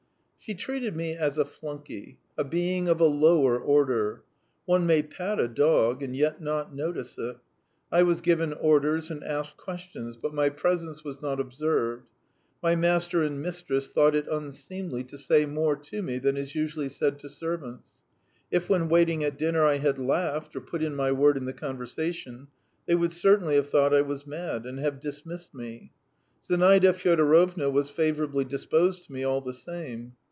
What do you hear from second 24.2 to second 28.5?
mad and have dismissed me. Zinaida Fyodorovna was favourably